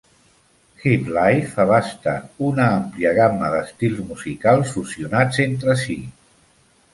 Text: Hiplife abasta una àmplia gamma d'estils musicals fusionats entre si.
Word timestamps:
Hiplife 0.83 1.59
abasta 1.63 2.13
una 2.47 2.65
àmplia 2.77 3.11
gamma 3.19 3.51
d'estils 3.57 4.01
musicals 4.09 4.73
fusionats 4.79 5.43
entre 5.47 5.77
si. 5.85 6.01